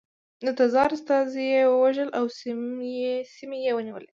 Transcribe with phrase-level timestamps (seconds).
[0.45, 4.09] د تزار استازي یې ووژل او سیمې یې ونیولې.